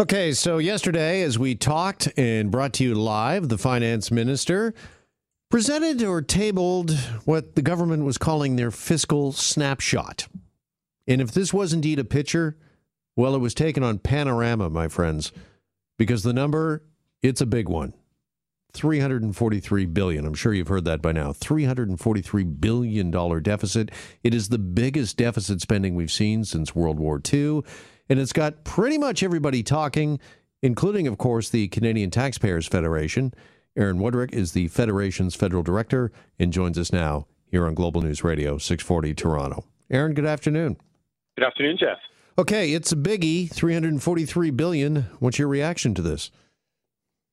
Okay, 0.00 0.32
so 0.32 0.56
yesterday, 0.56 1.20
as 1.20 1.38
we 1.38 1.54
talked 1.54 2.08
and 2.16 2.50
brought 2.50 2.72
to 2.72 2.84
you 2.84 2.94
live, 2.94 3.50
the 3.50 3.58
finance 3.58 4.10
minister 4.10 4.72
presented 5.50 6.02
or 6.02 6.22
tabled 6.22 6.90
what 7.26 7.54
the 7.54 7.60
government 7.60 8.06
was 8.06 8.16
calling 8.16 8.56
their 8.56 8.70
fiscal 8.70 9.30
snapshot. 9.30 10.26
And 11.06 11.20
if 11.20 11.32
this 11.32 11.52
was 11.52 11.74
indeed 11.74 11.98
a 11.98 12.04
picture, 12.04 12.56
well, 13.14 13.34
it 13.34 13.40
was 13.40 13.52
taken 13.52 13.82
on 13.82 13.98
panorama, 13.98 14.70
my 14.70 14.88
friends, 14.88 15.32
because 15.98 16.22
the 16.22 16.32
number, 16.32 16.82
it's 17.20 17.42
a 17.42 17.46
big 17.46 17.68
one. 17.68 17.92
343 18.72 19.84
billion. 19.84 20.24
I'm 20.24 20.32
sure 20.32 20.54
you've 20.54 20.68
heard 20.68 20.86
that 20.86 21.02
by 21.02 21.12
now. 21.12 21.34
343 21.34 22.44
billion 22.44 23.10
dollar 23.10 23.40
deficit. 23.40 23.90
It 24.22 24.32
is 24.32 24.48
the 24.48 24.58
biggest 24.58 25.18
deficit 25.18 25.60
spending 25.60 25.94
we've 25.94 26.10
seen 26.10 26.46
since 26.46 26.74
World 26.74 26.98
War 26.98 27.20
II, 27.30 27.64
and 28.10 28.18
it's 28.18 28.32
got 28.32 28.64
pretty 28.64 28.98
much 28.98 29.22
everybody 29.22 29.62
talking, 29.62 30.18
including 30.62 31.06
of 31.06 31.16
course 31.16 31.48
the 31.48 31.68
Canadian 31.68 32.10
Taxpayers 32.10 32.66
Federation. 32.66 33.32
Aaron 33.76 33.98
Wudrick 33.98 34.34
is 34.34 34.52
the 34.52 34.68
Federation's 34.68 35.36
federal 35.36 35.62
director 35.62 36.10
and 36.38 36.52
joins 36.52 36.76
us 36.76 36.92
now 36.92 37.26
here 37.46 37.64
on 37.64 37.74
Global 37.74 38.02
News 38.02 38.24
Radio 38.24 38.58
640 38.58 39.14
Toronto. 39.14 39.64
Aaron, 39.90 40.12
good 40.12 40.26
afternoon. 40.26 40.76
Good 41.38 41.46
afternoon, 41.46 41.78
Jeff. 41.78 41.98
Okay, 42.36 42.72
it's 42.72 42.90
a 42.90 42.96
biggie, 42.96 43.48
343 43.50 44.50
billion. 44.50 44.96
What's 45.20 45.38
your 45.38 45.48
reaction 45.48 45.94
to 45.94 46.02
this? 46.02 46.30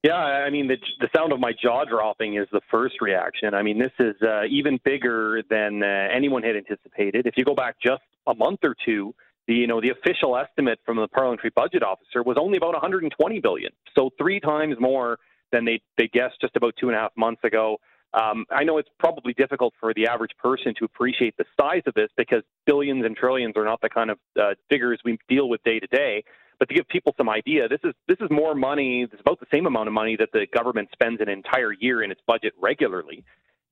Yeah, 0.04 0.16
I 0.16 0.52
mean, 0.52 0.68
the, 0.68 0.78
the 1.00 1.10
sound 1.16 1.34
of 1.34 1.40
my 1.40 1.54
jaw 1.60 1.84
dropping 1.86 2.36
is 2.36 2.48
the 2.52 2.62
first 2.70 3.02
reaction. 3.02 3.56
I 3.56 3.64
mean, 3.64 3.80
this 3.80 3.92
is 4.00 4.16
uh, 4.22 4.44
even 4.50 4.80
bigger 4.86 5.42
than 5.50 5.82
uh, 5.82 6.08
anyone 6.16 6.44
had 6.44 6.56
anticipated. 6.56 7.26
If 7.26 7.34
you 7.36 7.44
go 7.44 7.56
back 7.56 7.78
just 7.84 8.04
a 8.28 8.36
month 8.36 8.60
or 8.64 8.76
two, 8.86 9.16
the 9.48 9.54
you 9.54 9.68
know 9.68 9.82
the 9.82 9.90
official 9.90 10.38
estimate 10.38 10.80
from 10.86 10.98
the 10.98 11.08
parliamentary 11.08 11.52
budget 11.56 11.84
officer 11.84 12.24
was 12.24 12.38
only 12.40 12.58
about 12.58 12.74
120 12.74 13.40
billion, 13.40 13.72
so 13.96 14.10
three 14.18 14.40
times 14.40 14.76
more 14.80 15.18
than 15.52 15.66
they 15.66 15.82
they 15.98 16.08
guessed 16.08 16.36
just 16.42 16.56
about 16.56 16.74
two 16.80 16.90
and 16.90 16.98
a 16.98 17.00
half 17.00 17.12
months 17.18 17.44
ago. 17.44 17.78
Um, 18.14 18.46
I 18.50 18.64
know 18.64 18.78
it's 18.78 18.90
probably 19.00 19.34
difficult 19.34 19.74
for 19.80 19.94
the 19.94 20.08
average 20.08 20.32
person 20.42 20.74
to 20.80 20.86
appreciate 20.86 21.36
the 21.38 21.46
size 21.60 21.84
of 21.86 21.94
this 21.94 22.10
because 22.16 22.42
billions 22.66 23.06
and 23.06 23.16
trillions 23.16 23.56
are 23.58 23.66
not 23.66 23.82
the 23.82 23.90
kind 23.90 24.10
of 24.10 24.18
uh, 24.40 24.56
figures 24.70 25.00
we 25.04 25.18
deal 25.28 25.50
with 25.50 25.62
day 25.64 25.80
to 25.80 25.88
day. 25.88 26.24
But 26.60 26.70
to 26.70 26.76
give 26.76 26.88
people 26.88 27.14
some 27.18 27.30
idea, 27.30 27.68
this 27.68 27.82
is 27.84 27.94
this 28.08 28.18
is 28.20 28.30
more 28.32 28.56
money. 28.56 29.04
It's 29.12 29.22
about 29.22 29.40
the 29.40 29.46
same 29.54 29.66
amount 29.66 29.88
of 29.88 29.94
money 29.94 30.16
that 30.18 30.30
the 30.34 30.48
government 30.54 30.90
spends 30.92 31.22
an 31.22 31.30
entire 31.30 31.74
year 31.74 32.02
in 32.02 32.12
its 32.12 32.22
budget 32.26 32.54
regularly. 32.60 33.24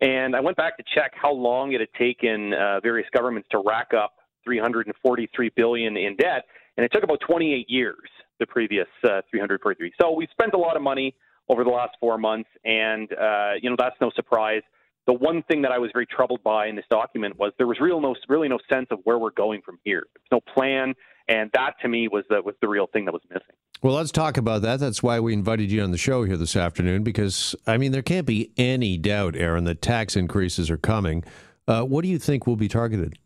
And 0.02 0.35
I 0.35 0.41
went 0.41 0.57
back 0.57 0.78
to 0.78 0.83
check 0.94 1.13
how 1.16 1.31
long 1.31 1.72
it 1.72 1.80
had 1.80 1.94
taken 1.97 2.53
uh, 2.53 2.81
various 2.81 3.07
governments 3.13 3.47
to 3.52 3.63
rack 3.66 3.91
up 3.97 4.13
343 4.45 5.51
billion 5.55 5.97
in 5.97 6.15
debt, 6.15 6.45
and 6.77 6.85
it 6.85 6.91
took 6.91 7.03
about 7.03 7.19
28 7.21 7.65
years. 7.69 8.09
The 8.38 8.45
previous 8.45 8.88
uh, 9.05 9.21
343. 9.31 9.93
So 9.99 10.11
we 10.11 10.27
spent 10.31 10.53
a 10.53 10.57
lot 10.57 10.75
of 10.75 10.81
money 10.81 11.15
over 11.47 11.63
the 11.63 11.69
last 11.69 11.95
four 11.99 12.17
months, 12.17 12.49
and 12.63 13.11
uh, 13.13 13.51
you 13.61 13.69
know 13.69 13.75
that's 13.79 13.95
no 14.01 14.11
surprise. 14.16 14.61
The 15.07 15.13
one 15.13 15.43
thing 15.43 15.61
that 15.61 15.71
I 15.71 15.77
was 15.77 15.91
very 15.93 16.07
troubled 16.07 16.43
by 16.43 16.67
in 16.67 16.75
this 16.75 16.85
document 16.89 17.38
was 17.38 17.53
there 17.57 17.67
was 17.67 17.79
real 17.79 18.01
no 18.01 18.16
really 18.27 18.49
no 18.49 18.59
sense 18.71 18.88
of 18.91 18.99
where 19.03 19.17
we're 19.17 19.31
going 19.31 19.61
from 19.61 19.79
here. 19.83 20.03
There's 20.16 20.27
no 20.31 20.53
plan, 20.53 20.95
and 21.27 21.49
that 21.53 21.75
to 21.81 21.88
me 21.88 22.07
was 22.07 22.25
the 22.29 22.41
was 22.41 22.55
the 22.61 22.67
real 22.67 22.88
thing 22.88 23.05
that 23.05 23.13
was 23.13 23.21
missing. 23.29 23.55
Well, 23.81 23.95
let's 23.95 24.11
talk 24.11 24.38
about 24.38 24.61
that. 24.63 24.79
That's 24.79 25.03
why 25.03 25.19
we 25.19 25.33
invited 25.33 25.71
you 25.71 25.83
on 25.83 25.91
the 25.91 25.97
show 25.97 26.23
here 26.23 26.38
this 26.38 26.55
afternoon 26.55 27.03
because 27.03 27.55
I 27.67 27.77
mean 27.77 27.91
there 27.91 28.01
can't 28.01 28.25
be 28.25 28.51
any 28.57 28.97
doubt, 28.97 29.35
Aaron, 29.35 29.66
that 29.66 29.81
tax 29.81 30.16
increases 30.16 30.69
are 30.69 30.77
coming. 30.77 31.23
Uh, 31.67 31.83
what 31.83 32.03
do 32.03 32.09
you 32.09 32.19
think 32.19 32.47
will 32.47 32.55
be 32.55 32.67
targeted? 32.67 33.17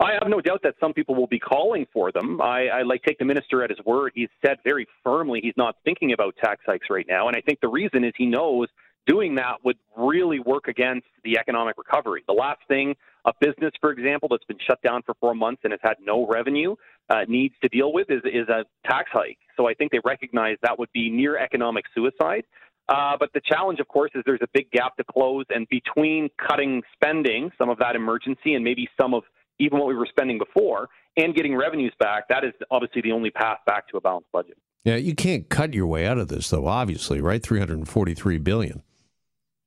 I 0.00 0.12
have 0.12 0.28
no 0.28 0.40
doubt 0.40 0.60
that 0.62 0.74
some 0.78 0.92
people 0.92 1.14
will 1.16 1.26
be 1.26 1.40
calling 1.40 1.86
for 1.92 2.12
them. 2.12 2.40
I, 2.40 2.68
I 2.68 2.82
like 2.82 3.02
take 3.02 3.18
the 3.18 3.24
minister 3.24 3.64
at 3.64 3.70
his 3.70 3.80
word. 3.84 4.12
He's 4.14 4.28
said 4.44 4.58
very 4.62 4.86
firmly 5.02 5.40
he's 5.42 5.56
not 5.56 5.76
thinking 5.84 6.12
about 6.12 6.36
tax 6.42 6.62
hikes 6.66 6.86
right 6.88 7.06
now, 7.08 7.26
and 7.26 7.36
I 7.36 7.40
think 7.40 7.60
the 7.60 7.68
reason 7.68 8.04
is 8.04 8.12
he 8.16 8.26
knows 8.26 8.68
doing 9.08 9.34
that 9.36 9.56
would 9.64 9.78
really 9.96 10.38
work 10.38 10.68
against 10.68 11.06
the 11.24 11.38
economic 11.38 11.76
recovery. 11.78 12.22
The 12.28 12.34
last 12.34 12.60
thing 12.68 12.94
a 13.24 13.32
business, 13.40 13.72
for 13.80 13.90
example, 13.90 14.28
that's 14.30 14.44
been 14.44 14.58
shut 14.66 14.80
down 14.82 15.02
for 15.02 15.14
four 15.20 15.34
months 15.34 15.62
and 15.64 15.72
has 15.72 15.80
had 15.82 15.96
no 16.00 16.26
revenue 16.26 16.76
uh, 17.10 17.24
needs 17.26 17.54
to 17.62 17.68
deal 17.68 17.92
with 17.92 18.10
is, 18.10 18.22
is 18.24 18.48
a 18.48 18.64
tax 18.88 19.10
hike. 19.12 19.38
So 19.56 19.68
I 19.68 19.74
think 19.74 19.92
they 19.92 20.00
recognize 20.04 20.56
that 20.62 20.78
would 20.78 20.92
be 20.92 21.10
near 21.10 21.36
economic 21.36 21.84
suicide. 21.94 22.44
Uh, 22.88 23.16
but 23.18 23.30
the 23.34 23.40
challenge, 23.44 23.80
of 23.80 23.88
course, 23.88 24.10
is 24.14 24.22
there's 24.24 24.40
a 24.42 24.48
big 24.54 24.70
gap 24.70 24.96
to 24.96 25.04
close, 25.04 25.44
and 25.50 25.68
between 25.68 26.30
cutting 26.48 26.82
spending, 26.94 27.50
some 27.58 27.68
of 27.68 27.78
that 27.78 27.96
emergency, 27.96 28.54
and 28.54 28.64
maybe 28.64 28.88
some 28.98 29.12
of 29.12 29.24
even 29.58 29.78
what 29.78 29.88
we 29.88 29.94
were 29.94 30.06
spending 30.08 30.38
before, 30.38 30.88
and 31.16 31.34
getting 31.34 31.56
revenues 31.56 31.92
back, 31.98 32.28
that 32.28 32.44
is 32.44 32.52
obviously 32.70 33.02
the 33.02 33.12
only 33.12 33.30
path 33.30 33.58
back 33.66 33.88
to 33.88 33.96
a 33.96 34.00
balanced 34.00 34.30
budget. 34.32 34.56
Yeah, 34.84 34.96
you 34.96 35.14
can't 35.14 35.48
cut 35.48 35.74
your 35.74 35.86
way 35.86 36.06
out 36.06 36.18
of 36.18 36.28
this, 36.28 36.48
though. 36.50 36.66
Obviously, 36.66 37.20
right? 37.20 37.42
Three 37.42 37.58
hundred 37.58 37.78
and 37.78 37.88
forty-three 37.88 38.38
billion. 38.38 38.82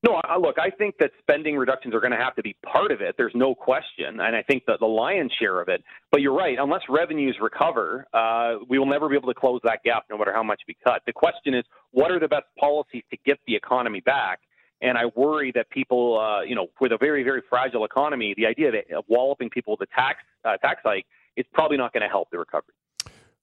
No, 0.04 0.20
I, 0.24 0.38
look, 0.38 0.58
I 0.58 0.72
think 0.72 0.96
that 1.00 1.12
spending 1.20 1.58
reductions 1.58 1.94
are 1.94 2.00
going 2.00 2.12
to 2.12 2.18
have 2.18 2.34
to 2.36 2.42
be 2.42 2.56
part 2.66 2.92
of 2.92 3.02
it. 3.02 3.14
There's 3.20 3.36
no 3.36 3.54
question, 3.54 4.20
and 4.20 4.36
I 4.36 4.42
think 4.42 4.64
that 4.66 4.80
the 4.80 4.88
lion's 4.88 5.32
share 5.40 5.62
of 5.62 5.70
it. 5.70 5.84
But 6.12 6.22
you're 6.22 6.36
right. 6.36 6.58
Unless 6.60 6.82
revenues 6.90 7.38
recover, 7.40 8.08
uh, 8.12 8.56
we 8.68 8.80
will 8.80 8.88
never 8.88 9.10
be 9.10 9.16
able 9.16 9.32
to 9.32 9.40
close 9.40 9.60
that 9.64 9.84
gap, 9.84 10.06
no 10.10 10.18
matter 10.18 10.34
how 10.34 10.42
much 10.42 10.62
we 10.68 10.76
cut. 10.84 11.04
The 11.06 11.14
question 11.14 11.54
is, 11.54 11.66
what 11.92 12.10
are 12.10 12.20
the 12.20 12.28
best 12.28 12.46
policies 12.58 13.04
to 13.12 13.18
get 13.26 13.38
the 13.46 13.56
economy 13.56 14.00
back? 14.00 14.40
And 14.82 14.98
I 14.98 15.06
worry 15.16 15.52
that 15.54 15.70
people, 15.70 16.20
uh, 16.20 16.42
you 16.42 16.56
know, 16.56 16.68
with 16.80 16.92
a 16.92 16.98
very, 16.98 17.24
very 17.24 17.42
fragile 17.50 17.86
economy, 17.86 18.34
the 18.36 18.48
idea 18.48 18.70
of 18.96 19.06
walloping 19.08 19.50
people 19.50 19.78
with 19.80 19.90
a 19.90 19.96
tax 19.96 20.20
uh, 20.44 20.58
tax 20.58 20.82
hike 20.84 21.06
is 21.38 21.46
probably 21.54 21.78
not 21.78 21.94
going 21.94 22.02
to 22.02 22.10
help 22.10 22.30
the 22.32 22.40
recovery. 22.40 22.74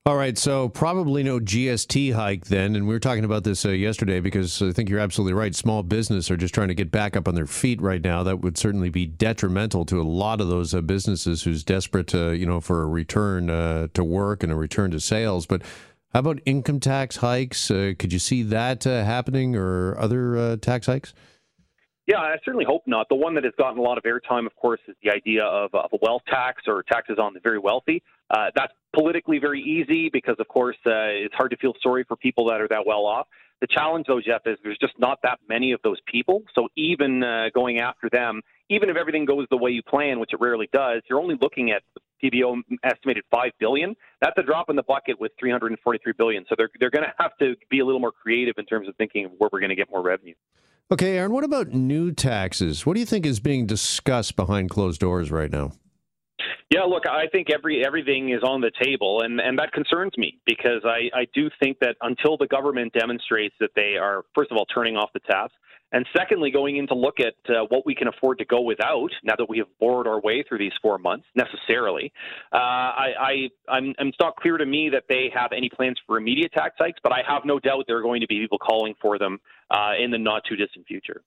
All 0.08 0.16
right, 0.16 0.38
so 0.38 0.70
probably 0.70 1.22
no 1.22 1.38
GST 1.38 2.14
hike 2.14 2.46
then, 2.46 2.74
and 2.74 2.88
we 2.88 2.94
were 2.94 2.98
talking 2.98 3.24
about 3.24 3.44
this 3.44 3.66
uh, 3.66 3.70
yesterday 3.70 4.20
because 4.20 4.62
I 4.62 4.72
think 4.72 4.88
you're 4.88 5.00
absolutely 5.00 5.34
right. 5.34 5.54
Small 5.54 5.82
business 5.82 6.30
are 6.30 6.36
just 6.36 6.54
trying 6.54 6.68
to 6.68 6.74
get 6.74 6.90
back 6.90 7.14
up 7.14 7.28
on 7.28 7.34
their 7.34 7.46
feet 7.46 7.78
right 7.82 8.02
now. 8.02 8.22
That 8.22 8.40
would 8.40 8.56
certainly 8.56 8.88
be 8.88 9.04
detrimental 9.04 9.84
to 9.84 10.00
a 10.00 10.02
lot 10.02 10.40
of 10.40 10.48
those 10.48 10.72
uh, 10.72 10.80
businesses 10.80 11.42
who's 11.42 11.62
desperate, 11.62 12.06
to, 12.06 12.32
you 12.32 12.46
know, 12.46 12.58
for 12.58 12.80
a 12.82 12.86
return 12.86 13.50
uh, 13.50 13.88
to 13.92 14.02
work 14.02 14.42
and 14.42 14.50
a 14.50 14.54
return 14.56 14.92
to 14.92 15.00
sales. 15.00 15.44
But 15.44 15.60
how 16.12 16.20
about 16.20 16.40
income 16.46 16.80
tax 16.80 17.16
hikes? 17.16 17.70
Uh, 17.70 17.92
could 17.98 18.12
you 18.12 18.18
see 18.18 18.42
that 18.44 18.86
uh, 18.86 19.04
happening 19.04 19.56
or 19.56 19.96
other 19.98 20.36
uh, 20.36 20.56
tax 20.56 20.86
hikes? 20.86 21.12
Yeah, 22.06 22.20
I 22.20 22.36
certainly 22.42 22.64
hope 22.66 22.84
not. 22.86 23.06
The 23.10 23.16
one 23.16 23.34
that 23.34 23.44
has 23.44 23.52
gotten 23.58 23.78
a 23.78 23.82
lot 23.82 23.98
of 23.98 24.04
airtime, 24.04 24.46
of 24.46 24.56
course, 24.56 24.80
is 24.88 24.96
the 25.02 25.10
idea 25.10 25.44
of, 25.44 25.74
of 25.74 25.90
a 25.92 25.98
wealth 26.00 26.22
tax 26.26 26.62
or 26.66 26.82
taxes 26.82 27.18
on 27.20 27.34
the 27.34 27.40
very 27.40 27.58
wealthy. 27.58 28.02
Uh, 28.30 28.46
that's 28.56 28.72
politically 28.94 29.38
very 29.38 29.60
easy 29.60 30.08
because, 30.10 30.36
of 30.38 30.48
course, 30.48 30.76
uh, 30.86 31.12
it's 31.12 31.34
hard 31.34 31.50
to 31.50 31.58
feel 31.58 31.74
sorry 31.82 32.04
for 32.08 32.16
people 32.16 32.48
that 32.48 32.62
are 32.62 32.68
that 32.68 32.86
well 32.86 33.04
off. 33.04 33.26
The 33.60 33.66
challenge, 33.66 34.06
though, 34.08 34.20
Jeff, 34.20 34.42
is 34.46 34.56
there's 34.62 34.78
just 34.78 34.94
not 34.98 35.18
that 35.22 35.40
many 35.50 35.72
of 35.72 35.80
those 35.84 35.98
people. 36.06 36.44
So 36.54 36.68
even 36.76 37.22
uh, 37.22 37.50
going 37.54 37.80
after 37.80 38.08
them, 38.10 38.40
even 38.70 38.88
if 38.88 38.96
everything 38.96 39.26
goes 39.26 39.46
the 39.50 39.58
way 39.58 39.70
you 39.72 39.82
plan, 39.82 40.18
which 40.18 40.32
it 40.32 40.40
rarely 40.40 40.70
does, 40.72 41.02
you're 41.10 41.20
only 41.20 41.36
looking 41.38 41.72
at 41.72 41.82
PBO 42.22 42.60
estimated 42.84 43.24
five 43.30 43.52
billion. 43.58 43.94
That's 44.20 44.36
a 44.38 44.42
drop 44.42 44.70
in 44.70 44.76
the 44.76 44.82
bucket 44.82 45.20
with 45.20 45.32
343 45.38 46.12
billion. 46.16 46.44
So 46.48 46.54
they're 46.56 46.70
they're 46.80 46.90
going 46.90 47.04
to 47.04 47.14
have 47.18 47.36
to 47.38 47.54
be 47.70 47.80
a 47.80 47.84
little 47.84 48.00
more 48.00 48.12
creative 48.12 48.54
in 48.58 48.66
terms 48.66 48.88
of 48.88 48.96
thinking 48.96 49.26
of 49.26 49.32
where 49.38 49.50
we're 49.52 49.60
going 49.60 49.70
to 49.70 49.76
get 49.76 49.90
more 49.90 50.02
revenue. 50.02 50.34
Okay, 50.90 51.18
Aaron. 51.18 51.32
What 51.32 51.44
about 51.44 51.68
new 51.68 52.12
taxes? 52.12 52.86
What 52.86 52.94
do 52.94 53.00
you 53.00 53.06
think 53.06 53.26
is 53.26 53.40
being 53.40 53.66
discussed 53.66 54.36
behind 54.36 54.70
closed 54.70 55.00
doors 55.00 55.30
right 55.30 55.50
now? 55.50 55.72
Yeah, 56.70 56.82
look, 56.82 57.04
I 57.08 57.26
think 57.32 57.48
every 57.52 57.84
everything 57.84 58.30
is 58.30 58.42
on 58.42 58.60
the 58.60 58.70
table, 58.82 59.22
and, 59.22 59.40
and 59.40 59.58
that 59.58 59.72
concerns 59.72 60.12
me 60.18 60.38
because 60.44 60.82
I, 60.84 61.08
I 61.18 61.26
do 61.34 61.48
think 61.62 61.78
that 61.80 61.96
until 62.02 62.36
the 62.36 62.46
government 62.46 62.92
demonstrates 62.92 63.54
that 63.60 63.70
they 63.74 63.96
are, 63.98 64.24
first 64.34 64.50
of 64.50 64.58
all, 64.58 64.66
turning 64.66 64.96
off 64.96 65.10
the 65.14 65.20
taps, 65.20 65.54
and 65.92 66.06
secondly, 66.16 66.50
going 66.50 66.76
in 66.76 66.86
to 66.88 66.94
look 66.94 67.16
at 67.20 67.34
uh, 67.48 67.64
what 67.68 67.86
we 67.86 67.94
can 67.94 68.08
afford 68.08 68.38
to 68.38 68.44
go 68.44 68.60
without 68.60 69.10
now 69.24 69.34
that 69.36 69.48
we 69.48 69.58
have 69.58 69.68
bored 69.80 70.06
our 70.06 70.20
way 70.20 70.44
through 70.46 70.58
these 70.58 70.72
four 70.82 70.98
months 70.98 71.26
necessarily. 71.34 72.12
Uh, 72.52 72.56
I, 72.56 73.08
I, 73.20 73.32
I'm, 73.68 73.94
I'm, 73.98 74.08
it's 74.08 74.18
not 74.20 74.36
clear 74.36 74.58
to 74.58 74.66
me 74.66 74.90
that 74.92 75.04
they 75.08 75.30
have 75.34 75.52
any 75.56 75.68
plans 75.68 75.98
for 76.06 76.18
immediate 76.18 76.52
tax 76.52 76.74
hikes, 76.78 77.00
but 77.02 77.12
I 77.12 77.22
have 77.26 77.42
no 77.44 77.58
doubt 77.58 77.84
there 77.86 77.98
are 77.98 78.02
going 78.02 78.20
to 78.20 78.26
be 78.26 78.40
people 78.40 78.58
calling 78.58 78.94
for 79.00 79.18
them 79.18 79.38
uh, 79.70 79.92
in 79.98 80.10
the 80.10 80.18
not 80.18 80.42
too 80.48 80.56
distant 80.56 80.86
future. 80.86 81.22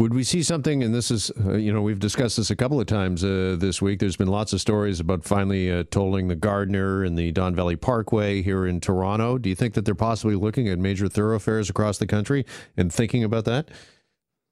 Would 0.00 0.14
we 0.14 0.24
see 0.24 0.42
something, 0.42 0.82
and 0.82 0.94
this 0.94 1.10
is, 1.10 1.30
uh, 1.44 1.56
you 1.56 1.70
know, 1.70 1.82
we've 1.82 1.98
discussed 1.98 2.38
this 2.38 2.48
a 2.48 2.56
couple 2.56 2.80
of 2.80 2.86
times 2.86 3.22
uh, 3.22 3.56
this 3.58 3.82
week. 3.82 3.98
There's 3.98 4.16
been 4.16 4.28
lots 4.28 4.54
of 4.54 4.60
stories 4.62 4.98
about 4.98 5.24
finally 5.24 5.70
uh, 5.70 5.84
tolling 5.90 6.28
the 6.28 6.36
Gardiner 6.36 7.04
and 7.04 7.18
the 7.18 7.32
Don 7.32 7.54
Valley 7.54 7.76
Parkway 7.76 8.40
here 8.40 8.64
in 8.64 8.80
Toronto. 8.80 9.36
Do 9.36 9.50
you 9.50 9.54
think 9.54 9.74
that 9.74 9.84
they're 9.84 9.94
possibly 9.94 10.36
looking 10.36 10.68
at 10.68 10.78
major 10.78 11.06
thoroughfares 11.06 11.68
across 11.68 11.98
the 11.98 12.06
country 12.06 12.46
and 12.78 12.90
thinking 12.90 13.22
about 13.22 13.44
that? 13.44 13.68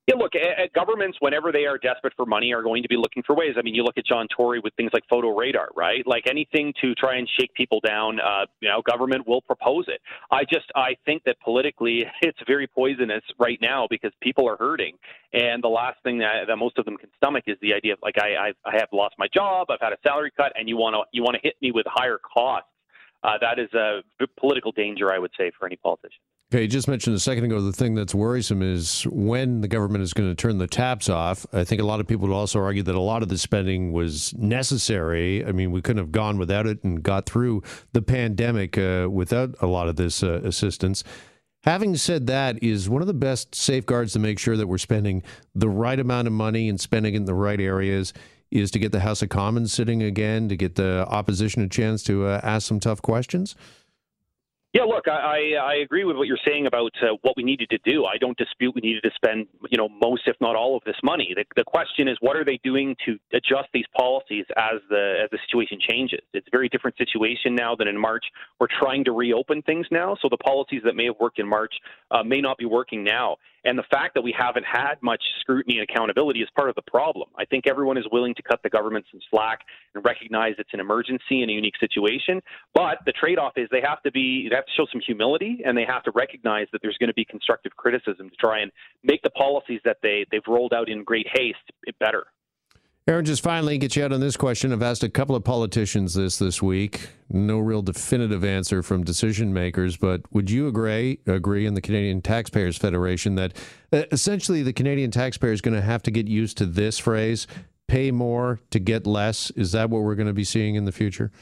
Yeah, 0.09 0.15
look, 0.15 0.33
governments, 0.75 1.19
whenever 1.21 1.53
they 1.53 1.67
are 1.67 1.77
desperate 1.77 2.15
for 2.17 2.25
money, 2.25 2.55
are 2.55 2.63
going 2.63 2.83
to 2.83 2.89
be 2.89 2.97
looking 2.97 3.23
for 3.27 3.37
ways. 3.37 3.57
I 3.59 3.63
mean, 3.63 3.75
you 3.75 3.85
look 3.85 3.99
at 3.99 4.07
John 4.07 4.27
Tory 4.35 4.59
with 4.59 4.73
things 4.75 4.89
like 4.95 5.03
photo 5.11 5.37
radar, 5.37 5.69
right? 5.77 6.03
Like 6.07 6.25
anything 6.27 6.73
to 6.81 6.95
try 6.95 7.17
and 7.17 7.29
shake 7.39 7.53
people 7.53 7.79
down, 7.87 8.19
uh, 8.19 8.47
you 8.61 8.71
know, 8.71 8.81
government 8.81 9.29
will 9.29 9.43
propose 9.43 9.85
it. 9.87 10.01
I 10.31 10.45
just, 10.45 10.65
I 10.75 10.97
think 11.05 11.25
that 11.25 11.37
politically 11.45 12.07
it's 12.23 12.39
very 12.47 12.67
poisonous 12.67 13.23
right 13.39 13.59
now 13.61 13.87
because 13.91 14.13
people 14.23 14.49
are 14.49 14.57
hurting. 14.57 14.97
And 15.35 15.63
the 15.63 15.69
last 15.69 16.03
thing 16.03 16.17
that, 16.21 16.47
that 16.49 16.57
most 16.57 16.79
of 16.79 16.87
them 16.87 16.97
can 16.97 17.11
stomach 17.19 17.45
is 17.47 17.59
the 17.61 17.75
idea 17.75 17.93
of 17.93 17.99
like, 18.03 18.15
I, 18.19 18.49
I, 18.49 18.53
I 18.65 18.79
have 18.79 18.89
lost 18.95 19.15
my 19.19 19.29
job, 19.35 19.67
I've 19.71 19.81
had 19.83 19.93
a 19.93 19.99
salary 20.03 20.33
cut, 20.35 20.55
and 20.59 20.71
you 20.71 20.79
want 20.79 20.95
to, 20.95 21.03
you 21.13 21.23
want 21.23 21.35
to 21.35 21.41
hit 21.43 21.57
me 21.61 21.71
with 21.71 21.85
higher 21.87 22.19
costs 22.19 22.71
uh, 23.23 23.37
that 23.41 23.59
is 23.59 23.73
a 23.75 24.01
political 24.39 24.73
danger, 24.73 25.13
I 25.13 25.19
would 25.19 25.33
say, 25.37 25.51
for 25.59 25.67
any 25.67 25.77
politician. 25.77 26.21
Okay, 26.51 26.63
you 26.63 26.69
just 26.69 26.89
mentioned 26.89 27.15
a 27.15 27.21
second 27.21 27.45
ago 27.45 27.61
the 27.61 27.75
thing 27.75 27.95
that's 27.95 28.15
worrisome 28.15 28.63
is 28.63 29.03
when 29.03 29.61
the 29.61 29.69
government 29.69 30.03
is 30.03 30.15
going 30.15 30.31
to 30.31 30.35
turn 30.35 30.57
the 30.57 30.67
taps 30.67 31.11
off. 31.11 31.45
I 31.53 31.63
think 31.63 31.83
a 31.83 31.85
lot 31.85 32.01
of 32.01 32.07
people 32.07 32.27
would 32.27 32.35
also 32.35 32.59
argue 32.59 32.83
that 32.85 32.95
a 32.95 33.01
lot 33.01 33.23
of 33.23 33.29
the 33.29 33.37
spending 33.37 33.93
was 33.93 34.33
necessary. 34.33 35.45
I 35.45 35.53
mean, 35.53 35.73
we 35.73 35.83
couldn't 35.83 36.03
have 36.03 36.11
gone 36.11 36.39
without 36.39 36.67
it 36.67 36.83
and 36.85 37.03
got 37.03 37.27
through 37.27 37.65
the 37.93 38.01
pandemic 38.01 38.79
uh, 38.79 39.09
without 39.11 39.57
a 39.61 39.67
lot 39.67 39.89
of 39.89 39.97
this 39.97 40.23
uh, 40.23 40.41
assistance. 40.43 41.05
Having 41.65 41.97
said 41.97 42.29
that, 42.29 42.63
is 42.63 42.89
one 42.89 43.03
of 43.03 43.09
the 43.09 43.13
best 43.13 43.55
safeguards 43.55 44.15
to 44.15 44.19
make 44.19 44.39
sure 44.39 44.57
that 44.57 44.69
we're 44.69 44.79
spending 44.79 45.23
the 45.55 45.69
right 45.69 46.01
amount 46.01 46.29
of 46.29 46.33
money 46.33 46.71
and 46.71 46.81
spending 46.81 47.15
in 47.15 47.27
the 47.27 47.35
right 47.35 47.61
areas 47.61 48.15
is 48.51 48.71
to 48.71 48.79
get 48.79 48.91
the 48.91 49.01
House 49.01 49.21
of 49.21 49.29
Commons 49.29 49.75
sitting 49.75 50.03
again, 50.03 50.49
to 50.49 50.57
get 50.57 50.77
the 50.77 51.05
opposition 51.11 51.61
a 51.61 51.69
chance 51.69 52.03
to 52.05 52.25
uh, 52.25 52.41
ask 52.43 52.67
some 52.67 52.81
tough 52.81 53.03
questions? 53.03 53.55
Yeah, 54.75 54.83
look, 54.83 55.09
I, 55.09 55.55
I 55.55 55.77
agree 55.77 56.05
with 56.05 56.17
what 56.19 56.27
you're 56.27 56.37
saying 56.47 56.67
about 56.67 56.93
uh, 57.01 57.17
what 57.23 57.39
we 57.39 57.43
needed 57.43 57.71
to 57.71 57.79
do. 57.91 58.05
I 58.05 58.19
don't 58.19 58.37
dispute 58.37 58.75
we 58.75 58.83
needed 58.83 59.03
to 59.03 59.11
spend, 59.15 59.47
you 59.71 59.79
know, 59.79 59.89
most, 59.89 60.23
if 60.27 60.37
not 60.43 60.57
all, 60.57 60.77
of 60.77 60.85
this 60.85 60.97
money. 61.03 61.33
The, 61.35 61.47
the 61.57 61.65
question 61.65 62.07
is, 62.07 62.19
what 62.21 62.37
are 62.37 62.45
they 62.45 62.61
doing 62.63 62.95
to 63.07 63.19
adjust 63.33 63.71
these 63.73 63.87
policies 63.97 64.45
as 64.59 64.81
the 64.91 65.21
as 65.25 65.31
the 65.31 65.39
situation 65.47 65.79
changes? 65.81 66.21
It's 66.35 66.47
a 66.47 66.51
very 66.51 66.69
different 66.69 66.99
situation 66.99 67.55
now 67.55 67.77
than 67.77 67.89
in 67.89 67.99
March. 67.99 68.27
We're 68.61 68.67
trying 68.79 69.05
to 69.05 69.13
reopen 69.13 69.63
things 69.63 69.87
now, 69.91 70.19
so 70.21 70.29
the 70.29 70.37
policies 70.37 70.83
that 70.85 70.95
may 70.95 71.07
have 71.07 71.17
worked 71.19 71.39
in 71.39 71.49
March 71.49 71.73
uh, 72.11 72.23
may 72.23 72.43
not 72.43 72.59
be 72.59 72.67
working 72.67 73.03
now. 73.03 73.39
And 73.65 73.79
the 73.79 73.85
fact 73.91 74.15
that 74.15 74.23
we 74.23 74.35
haven't 74.37 74.65
had 74.65 74.95
much 75.03 75.23
scrutiny 75.41 75.79
and 75.79 75.89
accountability 75.89 76.41
is 76.41 76.49
part 76.57 76.69
of 76.69 76.75
the 76.75 76.83
problem. 76.83 77.29
I 77.37 77.45
think 77.45 77.67
everyone 77.67 77.99
is 77.99 78.05
willing 78.13 78.35
to 78.35 78.43
cut 78.43 78.61
the 78.63 78.71
government 78.71 79.07
some 79.11 79.21
slack 79.31 79.61
and 79.95 80.05
recognize 80.05 80.55
it's 80.59 80.73
an 80.73 80.81
emergency 80.81 81.43
and 81.43 81.51
a 81.51 81.55
unique 81.55 81.79
situation. 81.81 82.41
But 82.75 82.99
the 83.07 83.13
trade-off 83.13 83.53
is 83.57 83.69
they 83.71 83.83
have 83.83 84.03
to 84.03 84.13
be 84.13 84.49
they 84.49 84.57
have 84.57 84.67
to 84.67 84.73
show 84.77 84.87
some 84.91 85.01
humility 85.05 85.61
and 85.65 85.77
they 85.77 85.85
have 85.85 86.03
to 86.05 86.13
recognize 86.13 86.67
that 86.73 86.81
there's 86.83 86.97
going 86.99 87.09
to 87.09 87.15
be 87.15 87.25
constructive 87.25 87.77
criticism 87.77 88.31
to 88.31 88.37
try 88.37 88.61
and 88.61 88.71
make 89.03 89.23
the 89.23 89.31
policies 89.31 89.81
that 89.85 89.99
they 90.03 90.25
they've 90.31 90.47
rolled 90.47 90.73
out 90.73 90.89
in 90.89 91.05
great 91.05 91.27
haste 91.35 91.59
better. 91.99 92.27
Aaron, 93.09 93.25
just 93.25 93.43
finally 93.43 93.79
get 93.79 93.97
you 93.97 94.05
out 94.05 94.13
on 94.13 94.21
this 94.21 94.37
question. 94.37 94.71
I've 94.71 94.83
asked 94.83 95.03
a 95.03 95.09
couple 95.09 95.35
of 95.35 95.43
politicians 95.43 96.13
this 96.13 96.37
this 96.37 96.61
week. 96.61 97.09
No 97.31 97.59
real 97.59 97.81
definitive 97.81 98.45
answer 98.45 98.83
from 98.83 99.03
decision 99.03 99.51
makers, 99.55 99.97
but 99.97 100.31
would 100.31 100.51
you 100.51 100.69
agree 100.69 101.19
agree 101.27 101.65
in 101.65 101.73
the 101.73 101.81
Canadian 101.81 102.21
Taxpayers 102.21 102.77
Federation 102.77 103.35
that 103.37 103.57
uh, 103.95 104.03
essentially 104.13 104.63
the 104.63 104.75
Canadian 104.75 105.11
taxpayer 105.11 105.53
is 105.53 105.63
going 105.63 105.73
to 105.73 105.81
have 105.81 106.03
to 106.03 106.11
get 106.11 106.29
used 106.29 106.59
to 106.59 106.67
this 106.67 106.99
phrase, 106.99 107.47
pay 107.87 108.11
more 108.11 108.61
to 108.73 108.79
get 108.79 109.07
less? 109.07 109.51
Is 109.53 109.73
that 109.73 109.89
what 109.89 110.03
we're 110.03 110.15
going 110.15 110.27
to 110.27 110.35
be 110.35 110.45
seeing 110.45 110.75
in 110.75 110.85
the 110.85 110.93
future? 110.93 111.33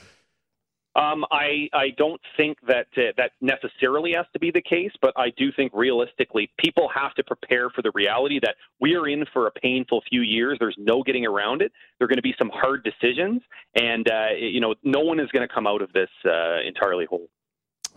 Um, 0.96 1.26
I, 1.30 1.68
I 1.74 1.90
don't 1.98 2.20
think 2.38 2.56
that 2.66 2.86
uh, 2.96 3.12
that 3.18 3.32
necessarily 3.42 4.14
has 4.16 4.24
to 4.32 4.38
be 4.38 4.50
the 4.50 4.62
case, 4.62 4.92
but 5.02 5.12
I 5.14 5.30
do 5.36 5.52
think 5.52 5.72
realistically, 5.74 6.50
people 6.58 6.88
have 6.94 7.12
to 7.14 7.24
prepare 7.24 7.68
for 7.68 7.82
the 7.82 7.90
reality 7.94 8.40
that 8.42 8.54
we 8.80 8.94
are 8.94 9.06
in 9.06 9.24
for 9.30 9.46
a 9.46 9.50
painful 9.50 10.02
few 10.08 10.22
years. 10.22 10.56
There's 10.58 10.76
no 10.78 11.02
getting 11.02 11.26
around 11.26 11.60
it. 11.60 11.70
There 11.98 12.06
are 12.06 12.08
going 12.08 12.16
to 12.16 12.22
be 12.22 12.34
some 12.38 12.50
hard 12.50 12.82
decisions, 12.82 13.42
and 13.74 14.08
uh, 14.10 14.28
you 14.38 14.60
know, 14.60 14.74
no 14.84 15.00
one 15.00 15.20
is 15.20 15.28
going 15.32 15.46
to 15.46 15.54
come 15.54 15.66
out 15.66 15.82
of 15.82 15.92
this 15.92 16.08
uh, 16.24 16.62
entirely 16.66 17.04
whole. 17.04 17.28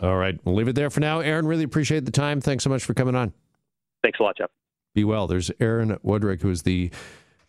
All 0.02 0.16
right, 0.16 0.38
we'll 0.44 0.54
leave 0.54 0.68
it 0.68 0.74
there 0.74 0.90
for 0.90 1.00
now. 1.00 1.20
Aaron, 1.20 1.46
really 1.46 1.64
appreciate 1.64 2.04
the 2.04 2.10
time. 2.10 2.42
Thanks 2.42 2.64
so 2.64 2.70
much 2.70 2.84
for 2.84 2.92
coming 2.92 3.14
on. 3.14 3.32
Thanks 4.02 4.20
a 4.20 4.22
lot, 4.22 4.36
Jeff. 4.36 4.50
Be 4.94 5.04
well. 5.04 5.26
There's 5.26 5.50
Aaron 5.58 5.96
Wudrick, 6.04 6.42
who 6.42 6.50
is 6.50 6.62
the 6.64 6.90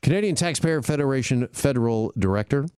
Canadian 0.01 0.36
Taxpayer 0.36 0.81
Federation 0.81 1.50
Federal 1.51 2.13
Director. 2.18 2.69